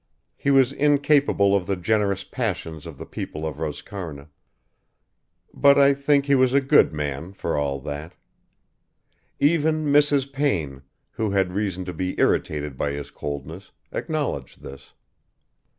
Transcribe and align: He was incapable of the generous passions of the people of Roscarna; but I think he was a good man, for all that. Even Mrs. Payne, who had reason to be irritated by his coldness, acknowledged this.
He 0.35 0.49
was 0.49 0.73
incapable 0.73 1.55
of 1.55 1.67
the 1.67 1.75
generous 1.75 2.23
passions 2.23 2.87
of 2.87 2.97
the 2.97 3.05
people 3.05 3.45
of 3.45 3.57
Roscarna; 3.57 4.29
but 5.53 5.77
I 5.77 5.93
think 5.93 6.25
he 6.25 6.33
was 6.33 6.55
a 6.55 6.59
good 6.59 6.91
man, 6.91 7.33
for 7.33 7.55
all 7.55 7.79
that. 7.81 8.13
Even 9.39 9.85
Mrs. 9.85 10.33
Payne, 10.33 10.81
who 11.11 11.29
had 11.29 11.53
reason 11.53 11.85
to 11.85 11.93
be 11.93 12.19
irritated 12.19 12.79
by 12.79 12.93
his 12.93 13.11
coldness, 13.11 13.73
acknowledged 13.91 14.63
this. 14.63 14.95